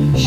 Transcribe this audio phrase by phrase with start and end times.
[0.00, 0.20] my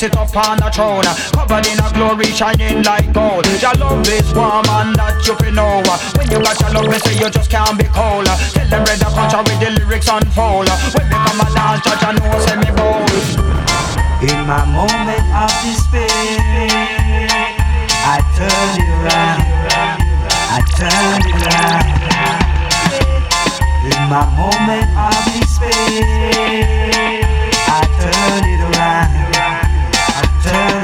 [0.00, 1.04] Sit up on the throne.
[1.36, 3.44] Covered in a glory, shining like gold.
[3.60, 5.84] Your love is warm and that you can know.
[6.16, 8.24] When you got your love, they say you just can't be cold.
[8.24, 10.72] Tell them red a punch with the lyrics unfold.
[10.96, 13.12] When we come a dance, judge, I know, say me bold.
[14.24, 16.08] In my moment of despair,
[18.00, 19.44] I turn it around.
[20.48, 21.92] I turn it around.
[23.84, 26.08] In my moment of despair,
[27.68, 29.19] I turn it around.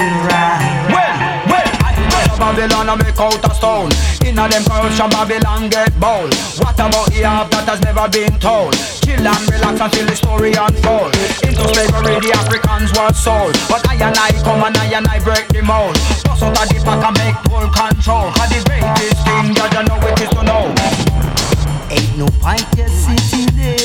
[0.07, 0.62] I around.
[0.94, 1.14] Well,
[1.50, 3.90] well, I Babylon and make out a stone.
[4.22, 6.30] Inna them corruption, Babylon get bold.
[6.62, 8.76] What about the half that has never been told?
[9.02, 11.11] Chill and relax until the story unfold.
[11.42, 13.57] Into slavery, the Africans were sold.
[13.66, 15.98] But I and I come and I and I break the mold.
[16.22, 18.30] Bust out of the pack and make full control.
[18.36, 20.70] Cause the greatest thing that you know it is to know.
[21.90, 23.75] Ain't no point just sitting there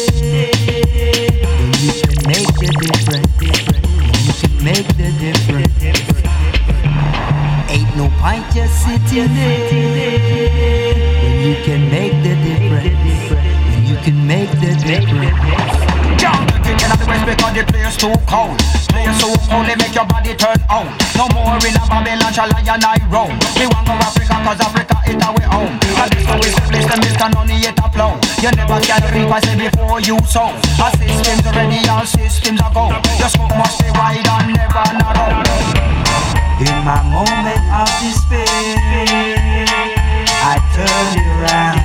[18.31, 18.57] place too cold.
[18.91, 20.87] Place so cold, make your body turn on.
[21.15, 23.35] No more in a Babylon, shall I and I roam.
[23.59, 25.75] We want go Africa, cause Africa is our home.
[25.75, 27.27] And this how we place them, Mr.
[27.33, 28.19] Nonny yet a flow.
[28.41, 30.55] You never can reap, I say before you sow.
[30.79, 32.89] Our systems ready, all systems are go.
[33.19, 35.43] Your smoke must be wide and never narrow.
[36.61, 38.45] In my moment of despair,
[40.43, 41.79] I turn it around.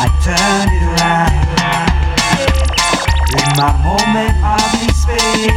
[0.00, 1.49] I turn it around.
[3.56, 5.50] My moment of despair,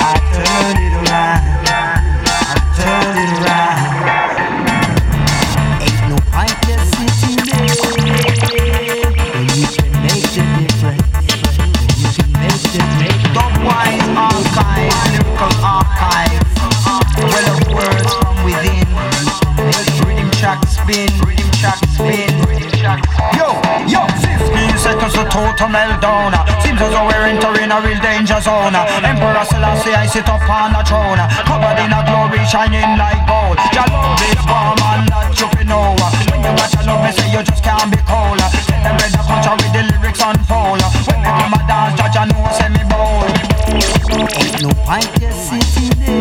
[0.00, 1.42] I turn it around.
[1.66, 3.55] I turn it around.
[25.56, 26.36] To meltdown.
[26.60, 28.76] Seems as though we're entering a real danger zone.
[28.76, 31.20] Emperor Selassie, I sit up on the throne.
[31.48, 33.56] Covered in a glory, shining like gold.
[33.72, 35.96] Your love is warm and that you know.
[36.28, 38.36] When you got your love, me say you just can't be cold.
[38.36, 40.84] Tell them red a punch with the lyrics unfold.
[41.08, 43.32] When we come a dance, judge, I know, say me bold.
[44.60, 46.20] No point just sitting there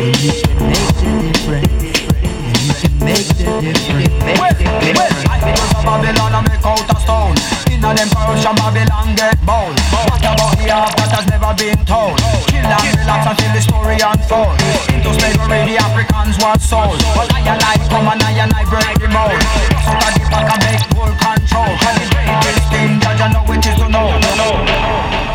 [0.00, 1.68] when you can make the difference.
[2.16, 4.12] When you can make the difference.
[4.24, 5.14] Make Well, the well.
[5.32, 7.36] I build a Babylon and make out a stone.
[7.72, 9.76] Inna them corruption, Babylon get bold.
[9.88, 12.20] What about the half that has never been told?
[12.52, 14.60] Chill and relax until the story unfolds.
[14.92, 17.00] Into slavery, the Africans were sold.
[17.16, 19.40] But I and I come and I and I break the mold.
[19.88, 21.72] So that the back and make full control.
[21.80, 24.08] Cause the greatest thing that you know it is to know.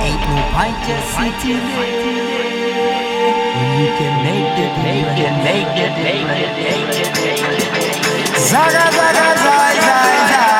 [0.05, 3.12] Ain't no point just sitting there when
[3.79, 5.43] you can make the difference.
[5.43, 7.53] Make the difference.
[8.49, 10.52] Zaga zaga zai zai zai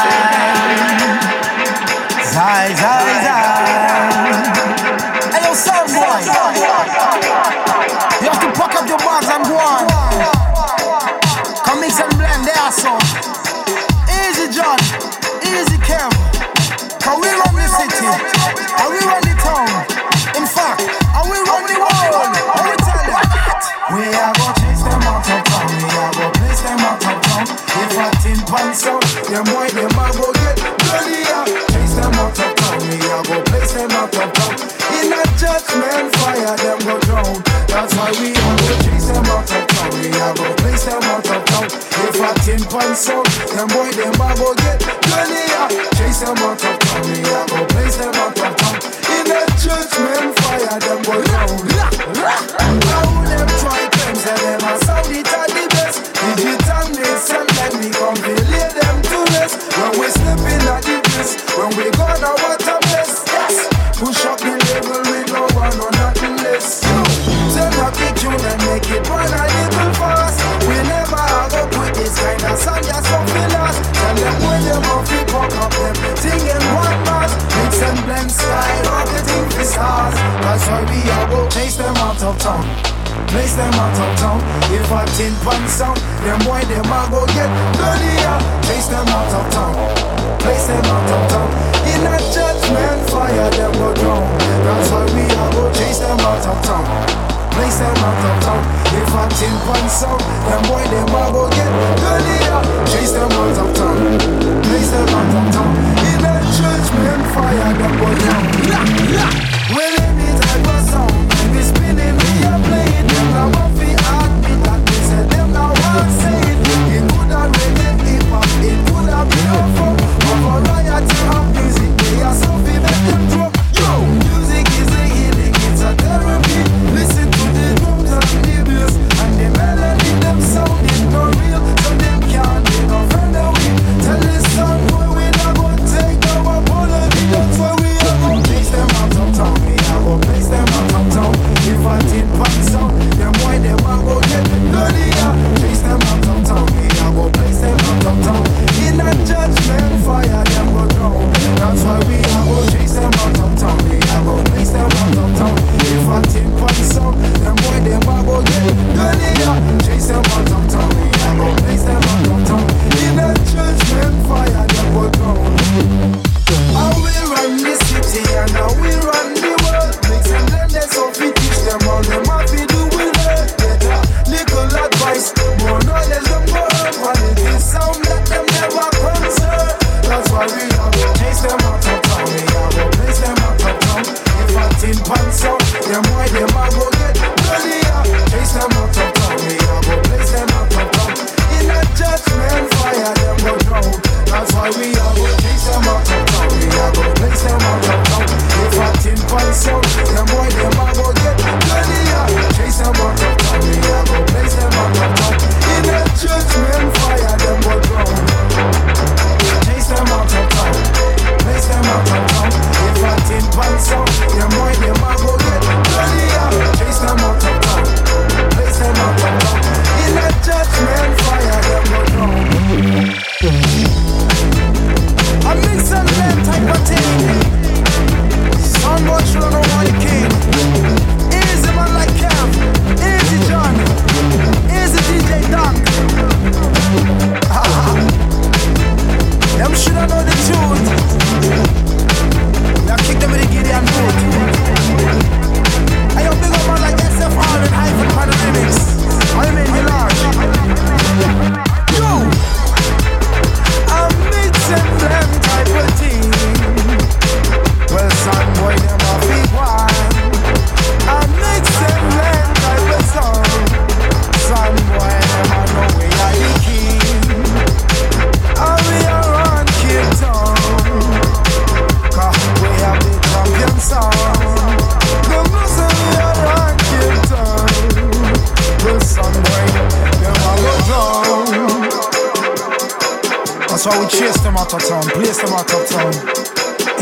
[284.64, 286.14] out of town, place them out of town.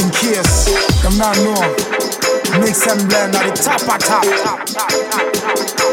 [0.02, 0.66] In case
[1.04, 1.62] them not know,
[2.60, 4.26] mix and blend at the top of top.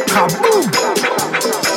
[0.08, 1.67] Kaboom!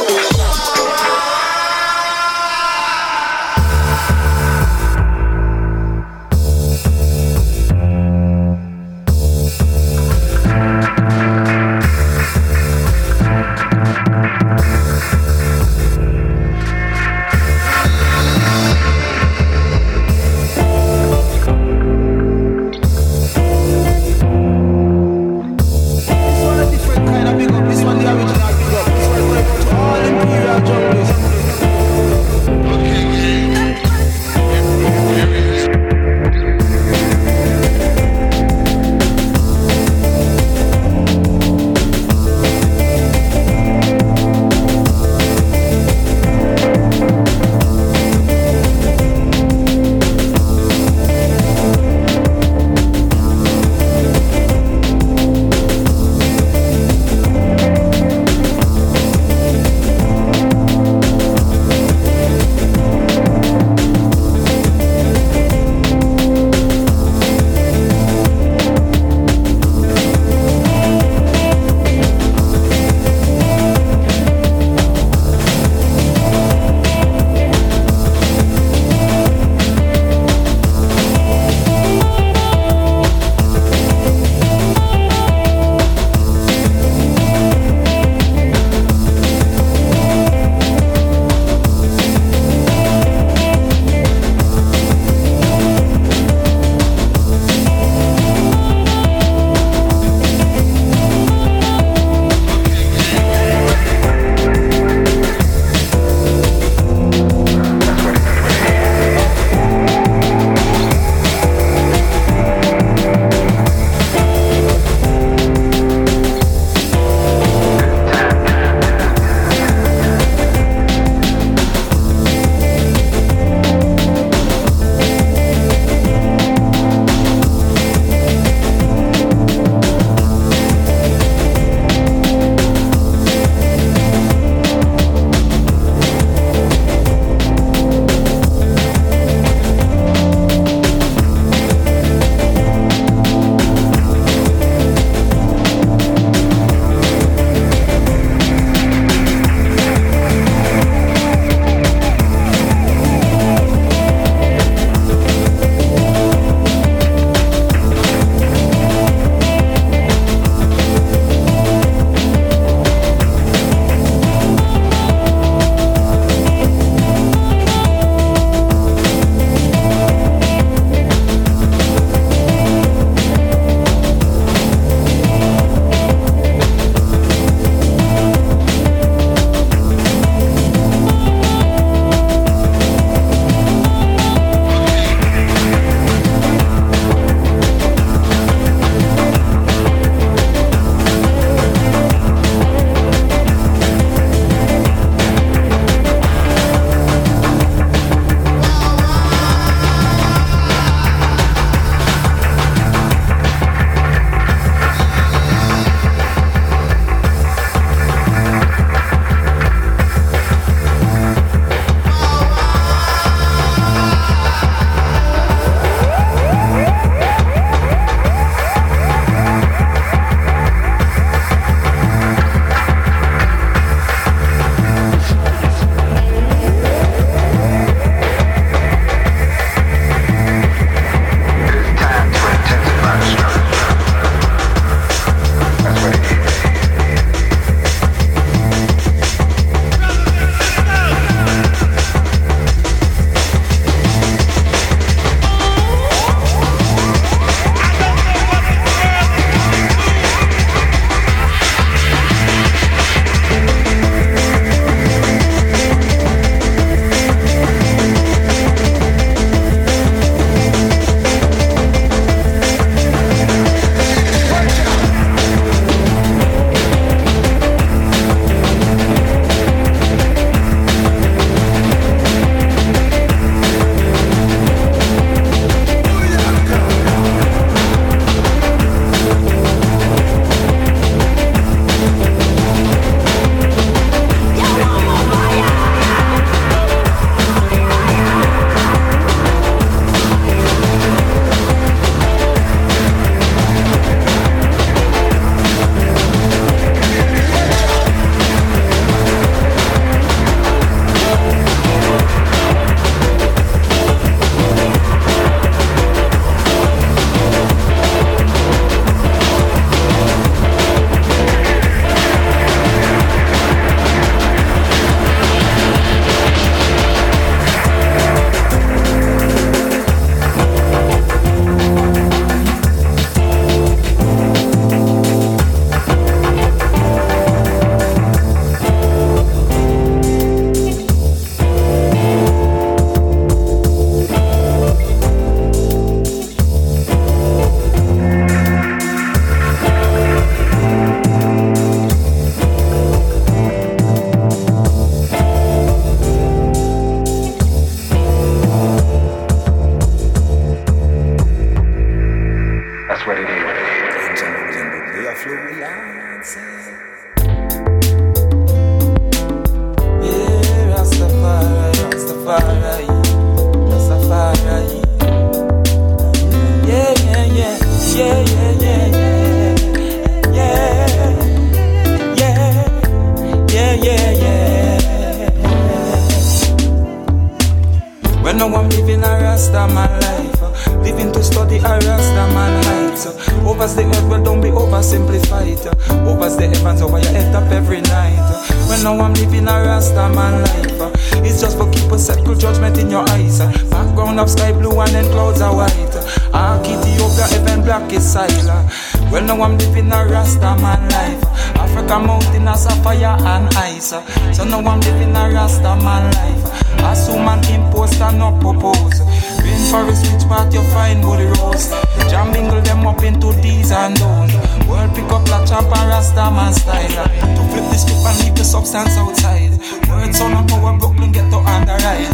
[378.43, 382.83] When no I'm living a Rasta man life, uh, living to study a Rasta man
[382.83, 383.25] heights.
[383.27, 385.85] uh, Overs the earth, well don't be oversimplified.
[385.85, 388.39] uh, Overs the heavens over your head up every night.
[388.39, 391.11] uh, When no I'm living a Rasta man life, uh,
[391.45, 393.61] it's just for keep a circle judgment in your eyes.
[393.61, 396.15] uh, Background of sky blue and then clouds are white.
[396.53, 398.91] uh, Ethiopia, heaven black is silent.
[399.31, 401.50] Well now I'm living a Rasta man life.
[401.91, 404.15] Africa mountain a sapphire and ice.
[404.55, 406.63] So now I'm living a Rasta man life.
[407.03, 409.19] Assume and impose and not propose.
[409.59, 411.91] Rainforest which part you find body rose.
[412.29, 414.55] Jam mingle them up into these and those.
[414.87, 417.27] World pick up like champ and Rasta man style.
[417.27, 419.71] To flip the script and leave the substance outside.
[420.07, 422.31] Words on a power Brooklyn get to underride.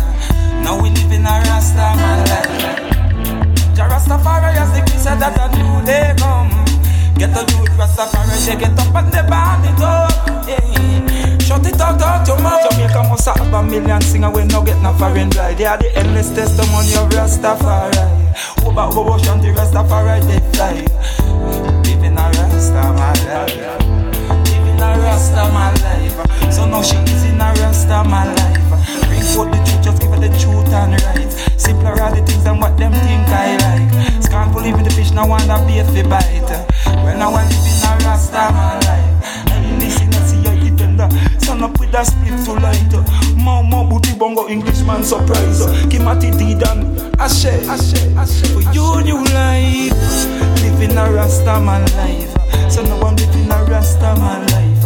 [0.61, 3.75] Now we live in a Rasta man life.
[3.75, 6.66] Jah Rastafari as the king said that a new day come.
[7.17, 10.47] Get the youth Rastafari, they get up and they burn it up.
[10.47, 11.37] Yeah.
[11.39, 12.69] Shut it out, out your mouth.
[12.69, 15.57] Jamaica must have a million singer we no get no foreign bride.
[15.57, 18.05] They are the endless testimony of Rastafari.
[18.65, 20.85] Over, over, shanty Rastafari, they fly.
[21.89, 23.81] Living a Rasta my life.
[24.45, 26.53] Living a Rasta my life.
[26.53, 28.61] So now she is in a Rasta my life.
[29.09, 29.76] Bring forth the truth,
[30.19, 31.31] just the truth and right.
[31.59, 34.23] Simpler are the than what them think I like.
[34.23, 36.51] Scornful even the fish now wanna be a fi bite.
[37.03, 39.51] When I want live in a Rasta my life.
[39.51, 41.09] And listen and see you defender.
[41.39, 42.93] Stand up with a split to light.
[43.35, 45.65] Mau mau booty bongo Englishman surprise.
[45.89, 46.97] Kimathi Dedan.
[47.19, 48.47] Ashe, ashe, ashe.
[48.53, 49.93] For you new life.
[50.61, 52.33] Living a Rasta man life.
[52.71, 54.76] So now I'm living a Rasta man life.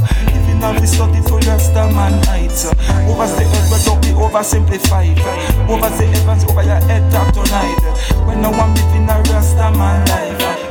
[0.64, 2.66] A this study to Rasta man heights.
[2.66, 5.18] Over the but don't be oversimplified.
[5.68, 8.26] Over the heavens, over your head top tonight.
[8.28, 10.71] When now I'm living a Rasta man life.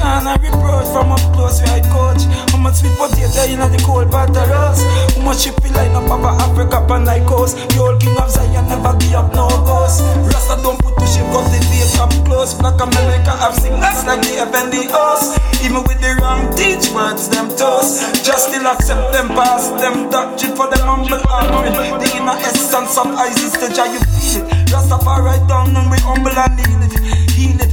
[0.00, 2.24] Scan a reproach from up close where I coach.
[2.48, 4.80] How much sweet potato in the cold butter roast?
[5.12, 7.60] How much ship line up over Africa pan like coast?
[7.68, 10.00] The old king of Zion never give up no ghost.
[10.24, 12.56] Rasta don't put to ship, got the face up close.
[12.56, 14.40] Black America have signals like the
[14.72, 15.36] the host.
[15.60, 18.00] Even with the wrong teach words, them toast.
[18.24, 21.76] Just still accept them past them doctrine for them humble offering.
[21.76, 24.48] The inner essence of Isis, the you feel.
[24.72, 26.96] Rastafari down and we humble and heal it.
[27.36, 27.69] Heal it,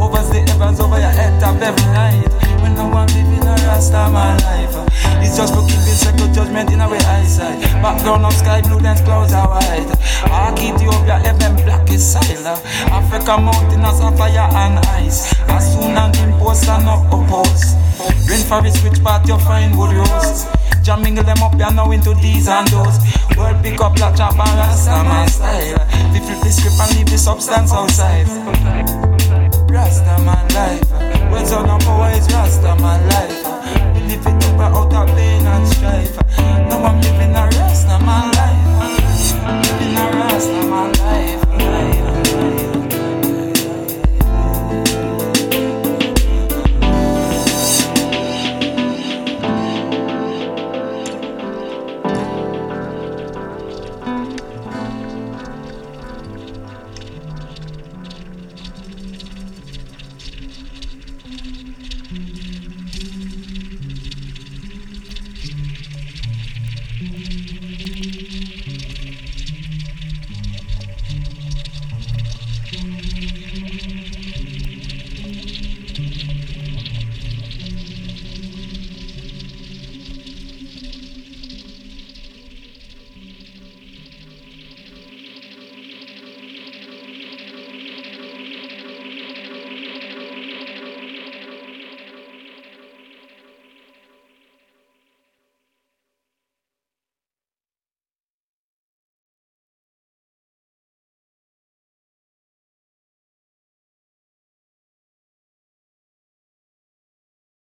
[0.00, 2.26] Over the heavens, over your head, top every night.
[2.62, 4.89] When no one living a rest of my life.
[5.36, 7.60] Just for keeping second judgment in our eyesight.
[7.80, 9.88] Background of sky blue, then clouds are white.
[10.30, 12.60] Ark Ethiopia, heaven black is silent.
[12.90, 15.32] Africa mountain as a fire and ice.
[15.48, 17.74] As soon as impose and not oppose.
[18.28, 20.48] Rainforest, which part you find would roast.
[20.82, 22.98] Jam mingle them up, you know into these and those.
[23.36, 26.12] Word pick up like chop and rasta man style.
[26.12, 28.26] We flip the script and leave the substance outside.
[29.70, 31.30] Rasta man life.
[31.30, 33.49] Words on number power is Rasta man life.
[34.12, 36.16] If it took her out of pain and strife.
[36.36, 37.59] Now I'm living a